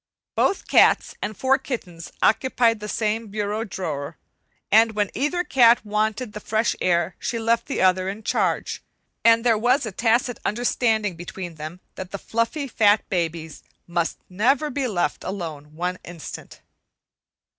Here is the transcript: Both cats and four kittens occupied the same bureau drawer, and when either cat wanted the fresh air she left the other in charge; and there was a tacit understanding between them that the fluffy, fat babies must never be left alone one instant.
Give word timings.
Both 0.35 0.67
cats 0.67 1.13
and 1.21 1.37
four 1.37 1.59
kittens 1.59 2.11
occupied 2.23 2.79
the 2.79 2.89
same 2.89 3.27
bureau 3.27 3.63
drawer, 3.63 4.17
and 4.71 4.93
when 4.93 5.11
either 5.13 5.43
cat 5.43 5.85
wanted 5.85 6.33
the 6.33 6.39
fresh 6.39 6.75
air 6.81 7.15
she 7.19 7.37
left 7.37 7.67
the 7.67 7.83
other 7.83 8.09
in 8.09 8.23
charge; 8.23 8.81
and 9.23 9.45
there 9.45 9.59
was 9.59 9.85
a 9.85 9.91
tacit 9.91 10.39
understanding 10.43 11.15
between 11.15 11.53
them 11.53 11.81
that 11.93 12.09
the 12.09 12.17
fluffy, 12.17 12.67
fat 12.67 13.07
babies 13.09 13.61
must 13.85 14.17
never 14.27 14.71
be 14.71 14.87
left 14.87 15.23
alone 15.23 15.75
one 15.75 15.99
instant. 16.03 16.61